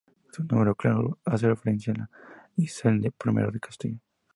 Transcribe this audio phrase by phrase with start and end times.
[0.31, 2.09] Su nomenclatura hace referencia a
[2.57, 3.99] Isabel I de Castilla.